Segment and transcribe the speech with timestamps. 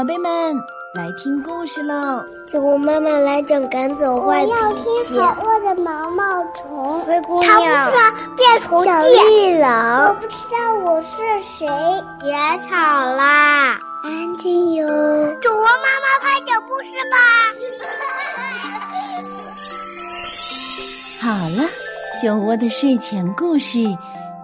[0.00, 0.56] 宝贝们，
[0.94, 2.24] 来听故事喽！
[2.48, 4.54] 酒窝妈妈来讲赶走坏脾气。
[4.54, 7.00] 我要听可恶的毛毛虫。
[7.00, 7.92] 灰姑他娘。
[7.92, 8.00] 不说
[8.34, 10.14] 变虫小绿狼我。
[10.14, 11.66] 不知道我是谁。
[12.18, 12.32] 别
[12.66, 12.74] 吵
[13.14, 13.78] 啦！
[14.02, 14.86] 安静哟。
[15.42, 17.16] 酒窝妈妈快讲故事吧。
[21.28, 21.28] 好
[21.60, 21.68] 了，
[22.22, 23.84] 酒窝的睡前故事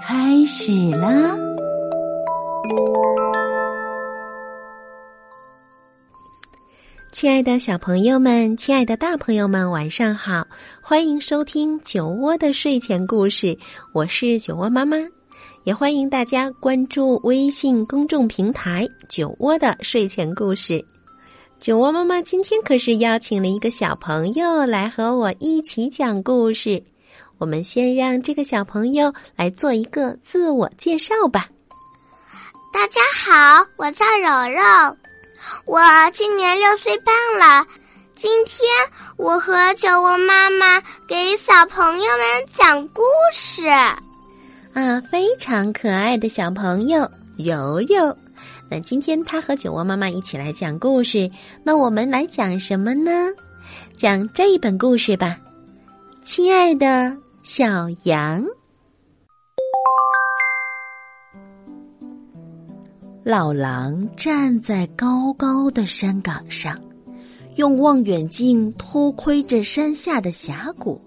[0.00, 1.36] 开始啦！
[7.22, 10.44] 亲爱的小朋友们，亲爱的大朋友们，晚上好！
[10.80, 13.56] 欢迎收听酒窝的睡前故事，
[13.94, 14.96] 我是酒窝妈妈，
[15.62, 20.84] 也欢迎大家关注微信公众平台“酒窝的睡前故事”。
[21.60, 26.82] 酒窝妈妈今天可是邀请了一个小朋友来和我一起讲故事。
[27.38, 31.48] 我们先让这个小朋友来做一个自我介绍吧。
[32.74, 34.96] 大家好，我叫柔柔，
[35.64, 35.80] 我
[36.12, 37.66] 今年六岁半了。
[38.14, 38.68] 今天
[39.16, 43.66] 我和酒窝妈妈给小朋友们讲故事。
[44.74, 48.16] 啊，非常可爱的小朋友柔柔。
[48.70, 51.30] 那今天他和酒窝妈妈一起来讲故事，
[51.64, 53.10] 那我们来讲什么呢？
[53.96, 55.36] 讲这一本故事吧，
[56.24, 58.44] 亲爱的小羊。
[63.24, 66.76] 老狼站在高高的山岗上，
[67.54, 71.00] 用望远镜偷窥着山下的峡谷。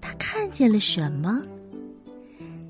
[0.00, 1.40] 他看见了什么？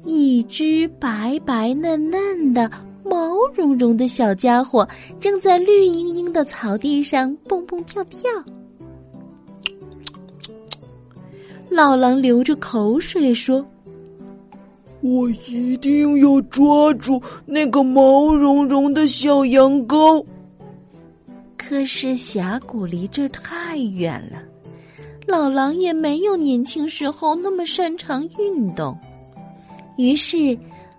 [0.05, 2.71] 一只白白嫩嫩的、
[3.03, 4.87] 毛茸茸的小家伙
[5.19, 8.31] 正在绿茵茵的草地上蹦蹦跳跳。
[11.71, 13.67] 老狼流着口水说
[15.05, 20.25] ：“我一定要抓住那个毛茸茸的小羊羔。”
[21.59, 24.43] 可是峡谷离这儿太远了，
[25.27, 28.97] 老狼也没有年轻时候那么擅长运动。
[29.97, 30.59] 于是，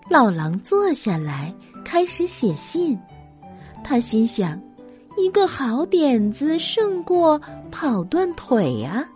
[0.10, 2.98] 老狼坐下来开始写信。
[3.84, 4.60] 他心想：
[5.18, 7.40] 一个好点子胜过
[7.72, 9.08] 跑断腿呀、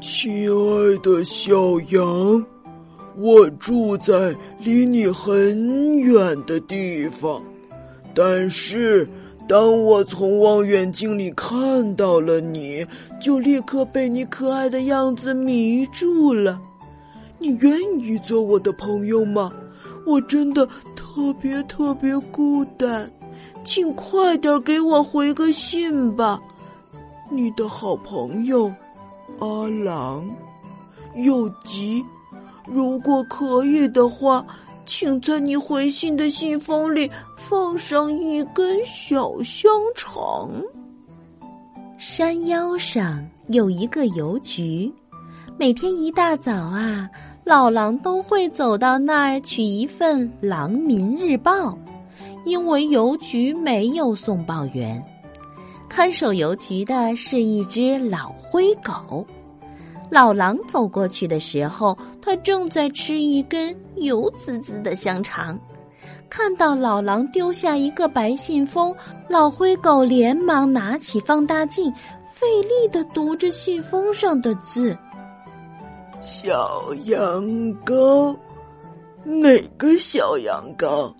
[0.00, 2.44] 亲爱的小羊，
[3.16, 7.42] 我住在离你很远的地方，
[8.14, 9.08] 但是
[9.48, 12.86] 当我从望远镜里看到了你，
[13.20, 16.60] 就立刻被你可爱的样子迷住了。
[17.38, 19.52] 你愿意做我的朋友吗？
[20.06, 23.10] 我真的特别特别孤单，
[23.64, 26.40] 请快点给我回个信吧。
[27.30, 28.72] 你的好朋友。
[29.38, 30.28] 阿郎，
[31.14, 32.04] 有急，
[32.72, 34.46] 如果可以的话，
[34.86, 40.48] 请在你回信的信封里放上一根小香肠。
[41.98, 44.90] 山腰上有一个邮局，
[45.58, 47.10] 每天一大早啊，
[47.44, 51.70] 老狼都会走到那儿取一份《狼民日报》，
[52.44, 55.04] 因为邮局没有送报员。
[55.88, 59.26] 看守邮局的是一只老灰狗。
[60.10, 65.58] 老狼走过去的时候，他正在吃一根油滋滋的香肠。
[66.28, 68.94] 看到老狼丢下一个白信封，
[69.28, 71.92] 老灰狗连忙拿起放大镜，
[72.32, 74.96] 费力的读着信封上的字
[76.22, 77.44] ：“小羊
[77.84, 78.36] 羔，
[79.24, 81.12] 哪个小羊羔？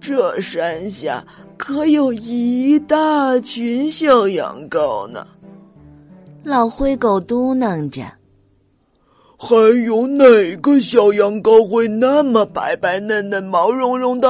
[0.00, 1.24] 这山下
[1.56, 5.26] 可有一大群小羊羔呢。”
[6.48, 8.04] 老灰狗嘟囔着。
[9.36, 14.28] 还有哪个小羊羔会那么白白嫩嫩、毛茸茸的？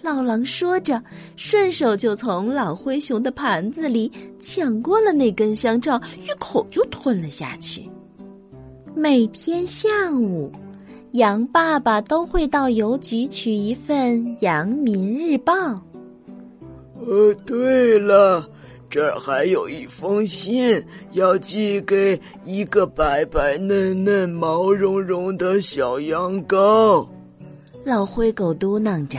[0.00, 1.02] 老狼说着，
[1.36, 4.10] 顺手就从老灰熊的盘子里
[4.40, 7.86] 抢过了那根香肠，一口就吞了下去。
[8.94, 10.50] 每天下午，
[11.12, 15.52] 羊爸爸都会到邮局取一份《羊民日报》。
[17.04, 18.48] 呃，对了。
[18.94, 20.80] 这儿还有一封信
[21.14, 27.04] 要寄给一个白白嫩嫩、毛茸茸的小羊羔。
[27.82, 29.18] 老灰狗嘟囔着：“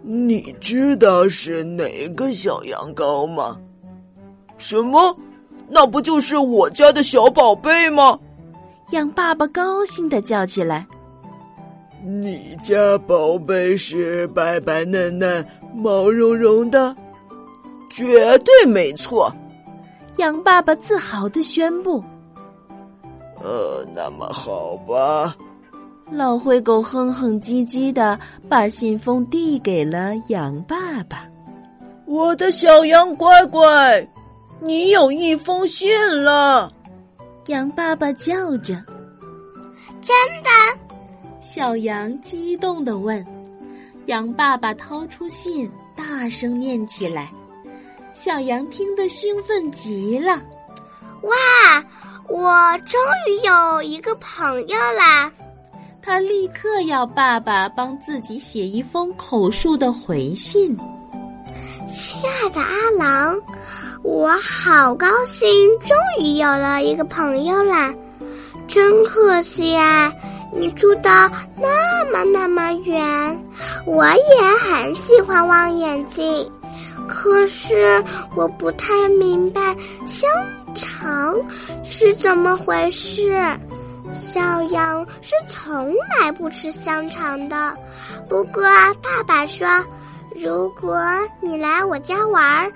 [0.00, 3.60] 你知道是哪个小羊羔吗
[4.56, 5.14] ？”“什么？
[5.68, 8.18] 那不就是我家的小宝贝吗？”
[8.92, 10.86] 羊爸爸高兴的叫起来
[12.02, 16.96] ：“你家宝贝是白白嫩嫩、毛茸茸的？”
[17.88, 19.32] 绝对没错，
[20.16, 22.02] 羊爸爸自豪的宣布。
[23.42, 25.36] 呃，那么好吧。
[26.10, 28.18] 老灰狗哼哼唧唧的
[28.48, 31.26] 把信封递给了羊爸爸。
[32.06, 34.08] 我的小羊乖乖，
[34.60, 35.90] 你有一封信
[36.22, 36.72] 了。
[37.46, 38.82] 羊爸爸叫着
[40.00, 40.50] ：“真的？”
[41.40, 43.24] 小羊激动的问。
[44.06, 47.32] 羊爸爸掏出信，大声念起来。
[48.16, 50.40] 小羊听得兴奋极了。
[51.22, 51.84] 哇！
[52.28, 52.98] 我终
[53.28, 55.30] 于有一个朋友啦！
[56.02, 60.74] 他立刻要爸爸帮自己写一封口述的回信。
[61.86, 63.38] 亲爱的阿郎，
[64.02, 65.48] 我好高兴，
[65.80, 67.94] 终于有了一个朋友啦！
[68.66, 70.12] 真可惜啊，
[70.52, 71.30] 你住的
[71.60, 73.38] 那么那么远。
[73.84, 76.50] 我也很喜欢望远镜，
[77.08, 78.02] 可是
[78.34, 79.60] 我不太明白
[80.06, 80.28] 香
[80.74, 81.34] 肠
[81.84, 83.40] 是怎么回事。
[84.12, 87.76] 小羊是从来不吃香肠的，
[88.28, 88.62] 不过
[89.02, 89.66] 爸爸说。
[90.38, 91.00] 如果
[91.40, 92.70] 你来我家玩儿，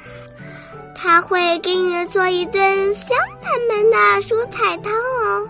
[0.94, 5.46] 他会给你做一顿香喷喷的蔬菜汤哦。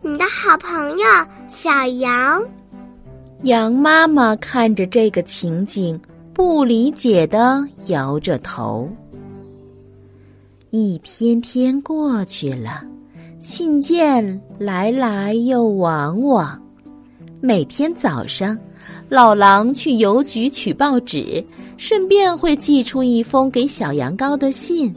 [0.00, 1.06] 你的好朋友
[1.48, 2.40] 小羊，
[3.42, 6.00] 羊妈妈看着这个情景，
[6.40, 8.88] 不理解的摇着头。
[10.70, 12.82] 一天天过去了，
[13.42, 16.58] 信件来来又往往，
[17.42, 18.58] 每天早上。
[19.10, 21.44] 老狼去邮局取报纸，
[21.76, 24.90] 顺便会寄出一封给小羊羔的信。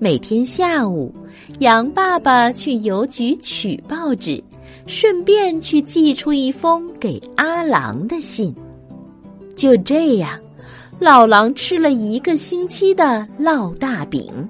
[0.00, 1.14] 每天下午，
[1.60, 4.42] 羊爸爸去邮局取报纸，
[4.88, 8.52] 顺便去寄出一封给阿郎的信。
[9.54, 10.36] 就这样，
[11.00, 14.48] 老狼吃了一个星期的烙大饼，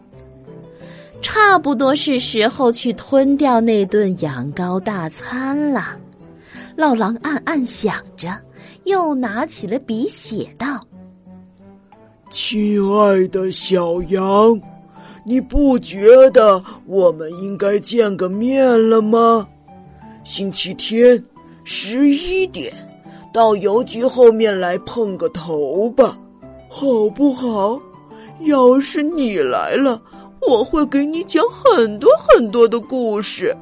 [1.20, 5.96] 差不多是时候去吞掉那顿羊羔大餐了。
[6.74, 8.36] 老狼暗暗想着。
[8.84, 10.80] 又拿起了笔写道
[12.30, 14.58] ：“亲爱的小羊，
[15.24, 19.46] 你不觉得我们应该见个面了吗？
[20.24, 21.22] 星期天
[21.64, 22.72] 十一点
[23.30, 26.18] 到邮局后面来碰个头吧，
[26.68, 27.80] 好不好？
[28.40, 30.00] 要是你来了，
[30.48, 33.56] 我会给你讲很多很多的故事，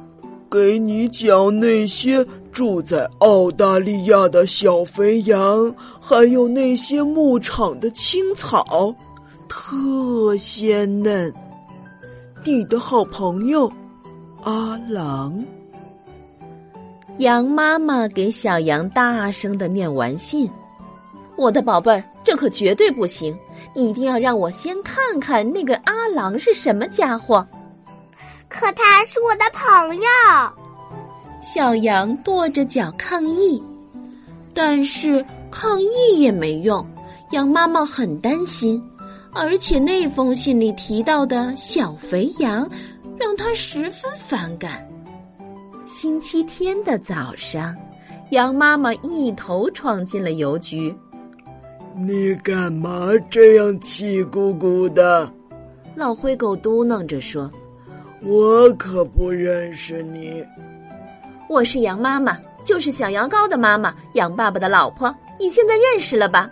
[0.49, 2.25] 给你讲那些。”
[2.57, 5.71] 住在澳大利亚的小肥羊，
[6.01, 8.91] 还有那些牧场的青草，
[9.47, 11.31] 特鲜嫩。
[12.43, 13.71] 你的好朋友，
[14.41, 15.39] 阿郎。
[17.19, 20.49] 羊妈妈给小羊大声的念完信
[21.37, 23.33] ：“我的宝贝儿，这可绝对不行！
[23.73, 27.47] 你一定要让我先看看那个阿郎是什么家伙。
[28.49, 30.03] 可他是我的朋友。”
[31.41, 33.63] 小羊跺着脚抗议，
[34.53, 36.85] 但是抗议也没用。
[37.31, 38.83] 羊妈妈很担心，
[39.33, 42.69] 而且那封信里提到的小肥羊
[43.17, 44.85] 让他十分反感。
[45.85, 47.73] 星期天的早上，
[48.31, 50.93] 羊妈妈一头闯进了邮局。
[51.99, 55.31] 你干嘛这样气鼓鼓的？
[55.95, 57.51] 老灰狗嘟囔着说
[58.21, 60.45] ：“我可不认识你。”
[61.49, 65.13] 我是羊妈妈，就是小羊羔的妈妈，羊爸爸的老婆。
[65.39, 66.47] 你现在认识了吧？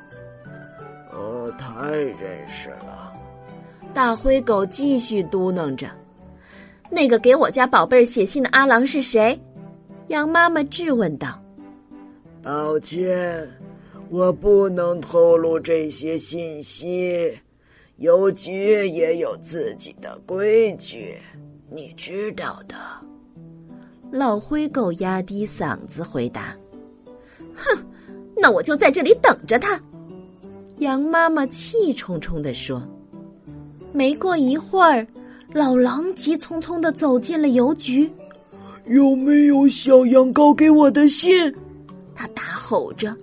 [1.14, 3.14] 哦，太认识了。
[3.94, 5.88] 大灰狗继续嘟囔着
[6.90, 9.40] ：“那个给我家宝贝儿写信的阿郎是谁？”
[10.10, 11.40] 羊妈妈质问道。
[12.42, 13.08] “抱歉，
[14.16, 17.38] 我不能透露这些信息。
[17.98, 21.18] 邮局也有自己的规矩，
[21.70, 22.76] 你知道的。”
[24.10, 26.56] 老灰狗压低嗓子回答
[27.58, 27.78] ：“哼，
[28.38, 29.78] 那我就在这里等着他。”
[30.80, 32.82] 羊妈妈气冲冲地说。
[33.92, 35.06] 没过一会儿，
[35.52, 38.10] 老狼急匆匆的走进了邮局。
[38.88, 41.54] “有没有小羊羔给我的信？”
[42.16, 43.14] 他大吼着，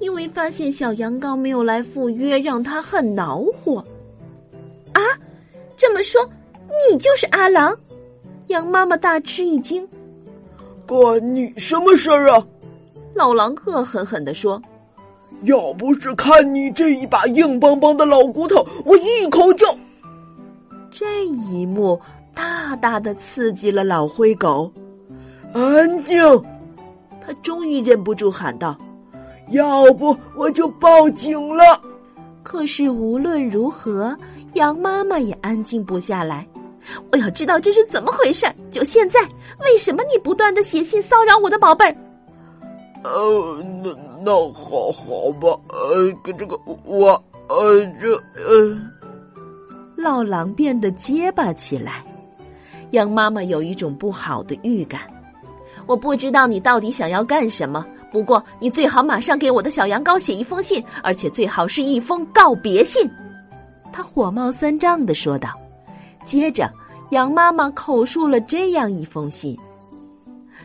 [0.00, 3.84] 因为发现小羊羔没有来赴约，让他很恼火。
[4.94, 5.00] “啊，
[5.76, 6.20] 这么说，
[6.90, 7.76] 你就是阿郎？”
[8.48, 9.86] 羊妈妈大吃一惊。
[10.86, 12.46] 关你什么事儿啊？
[13.14, 14.62] 老狼恶狠狠地说
[15.42, 19.66] ：“要不是看你这一把硬邦邦的老骨头，我一口就……”
[20.90, 22.00] 这一幕
[22.34, 24.72] 大大的刺激了老灰狗。
[25.52, 26.18] 安静！
[27.20, 28.78] 他终于忍不住喊道
[29.50, 31.80] ：“要不我就报警了。”
[32.42, 34.16] 可是无论如何，
[34.54, 36.46] 羊妈妈也安静不下来。
[37.12, 39.20] 我要知道这是怎么回事就现在！
[39.60, 41.94] 为什么你不断的写信骚扰我的宝贝儿？
[43.04, 43.90] 呃，那
[44.24, 48.80] 那好好吧，呃，这个我呃，这呃，
[49.96, 52.02] 老狼变得结巴起来。
[52.92, 55.02] 羊妈妈有一种不好的预感。
[55.86, 63.08] 我不知道你到底想要干什么，不过你最好马上给我的小羊羔写一封信，而且最好是一封告别信。
[63.92, 65.50] 他火冒三丈的说道。
[66.24, 66.70] 接着，
[67.10, 69.56] 羊妈妈口述了这样一封信：“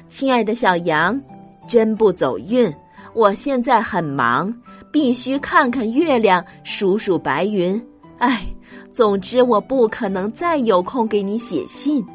[0.09, 1.19] 亲爱的小羊，
[1.67, 2.73] 真不走运，
[3.13, 4.53] 我现在很忙，
[4.91, 7.81] 必须看看月亮，数数白云。
[8.17, 8.43] 哎，
[8.91, 12.05] 总之我不可能再有空给你写信。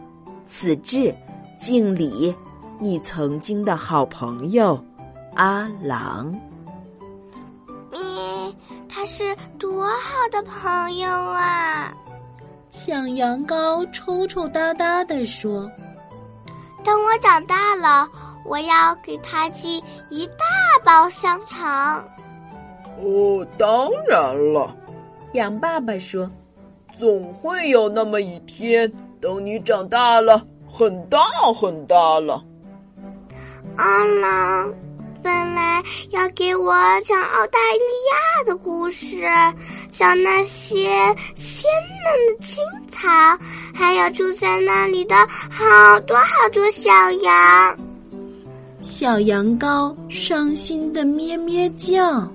[0.46, 1.14] 此致，
[1.58, 2.34] 敬礼。”
[2.80, 4.80] 你曾经的好朋友，
[5.38, 6.32] 阿郎。
[7.92, 7.98] 咪，
[8.88, 9.22] 他是
[9.56, 11.94] 多好的朋友啊！
[12.70, 15.70] 小羊羔抽抽搭搭的说
[16.84, 18.08] ：“等我长大了，
[18.44, 19.80] 我要给他寄
[20.10, 20.44] 一大
[20.84, 22.04] 包香肠。”
[23.00, 24.76] 哦，当然了，
[25.34, 26.28] 羊爸爸说
[26.98, 31.20] ：“总会有那么一天，等你长大了，很大
[31.54, 32.42] 很大了。”
[33.78, 34.74] 阿郎
[35.22, 39.22] 本来要给我讲澳大利亚的故事，
[39.90, 40.88] 讲那些
[41.34, 41.68] 鲜
[42.04, 43.08] 嫩的青草，
[43.74, 45.16] 还有住在那里的
[45.50, 46.90] 好多好多小
[47.22, 47.78] 羊。
[48.80, 52.26] 小羊羔伤心的咩咩叫。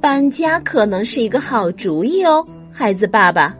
[0.00, 3.54] 搬家可能是一个好主意哦，孩子爸爸。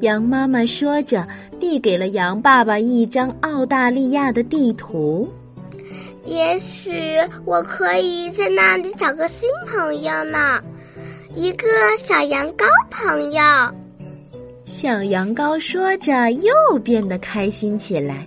[0.00, 1.26] 羊妈妈说着，
[1.60, 5.32] 递给了羊爸爸一张澳大利亚的地图。
[6.30, 10.62] 也许我可以在那里找个新朋友呢，
[11.34, 11.66] 一个
[11.98, 13.42] 小羊羔朋友。
[14.64, 18.24] 小羊羔说着，又变得开心起来。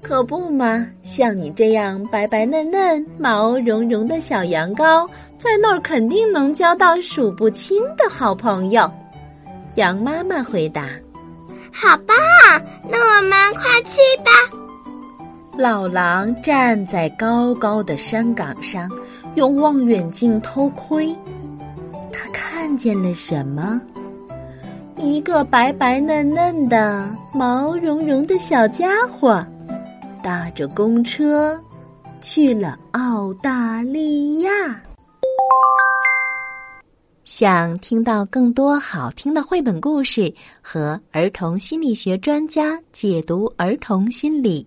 [0.00, 5.04] 可不嘛，像你这样白白嫩嫩、毛茸茸的小羊羔，
[5.36, 8.88] 在那儿肯定能交到数不清的好朋友。
[9.74, 10.88] 羊妈妈回答
[11.74, 12.14] ：“好吧，
[12.88, 14.30] 那我们快去吧。”
[15.56, 18.90] 老狼站在高高的山岗上，
[19.36, 21.14] 用望远镜偷窥。
[22.12, 23.80] 他看见了什么？
[24.98, 29.46] 一个白白嫩嫩的、毛茸茸的小家伙，
[30.24, 31.60] 搭着公车
[32.20, 34.50] 去了澳大利亚。
[37.22, 44.66] 想听到更多好听的绘本故事和儿童心理学专家解读儿童心理。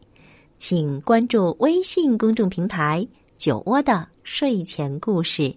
[0.58, 5.56] 请关注微信公众平台“酒窝的睡前故事”。